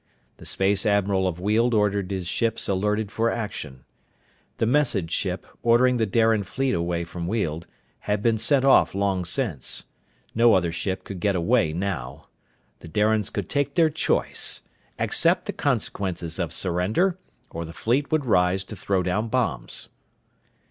The 0.37 0.47
space 0.47 0.83
admiral 0.83 1.27
of 1.27 1.39
Weald 1.39 1.75
ordered 1.75 2.09
his 2.09 2.27
ships 2.27 2.67
alerted 2.67 3.11
for 3.11 3.29
action. 3.29 3.83
The 4.57 4.65
message 4.65 5.11
ship, 5.11 5.45
ordering 5.61 5.97
the 5.97 6.07
Darian 6.07 6.43
fleet 6.43 6.73
away 6.73 7.03
from 7.03 7.27
Weald, 7.27 7.67
had 8.09 8.23
been 8.23 8.39
sent 8.39 8.65
off 8.65 8.95
long 8.95 9.25
since. 9.25 9.83
No 10.33 10.55
other 10.55 10.71
ship 10.71 11.03
could 11.03 11.19
get 11.19 11.35
away 11.35 11.71
now! 11.71 12.25
The 12.79 12.87
Darians 12.87 13.29
could 13.29 13.47
take 13.47 13.75
their 13.75 13.91
choice: 13.91 14.63
accept 14.97 15.45
the 15.45 15.53
consequences 15.53 16.39
of 16.39 16.51
surrender, 16.51 17.19
or 17.51 17.63
the 17.63 17.71
fleet 17.71 18.11
would 18.11 18.25
rise 18.25 18.63
to 18.63 18.75
throw 18.75 19.03
down 19.03 19.27
bombs. 19.27 19.89